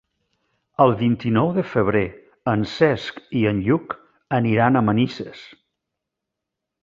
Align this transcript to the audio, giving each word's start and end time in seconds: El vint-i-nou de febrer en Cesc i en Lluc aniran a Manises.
El 0.85 0.93
vint-i-nou 1.01 1.51
de 1.57 1.65
febrer 1.73 2.01
en 2.53 2.63
Cesc 2.71 3.21
i 3.41 3.45
en 3.53 3.59
Lluc 3.67 3.93
aniran 4.39 4.79
a 4.81 4.85
Manises. 4.87 5.45